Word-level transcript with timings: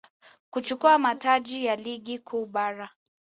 kuchukua 0.49 0.97
mataji 0.97 1.65
ya 1.65 1.75
Ligi 1.75 2.19
Kuu 2.19 2.45
Bara 2.45 2.89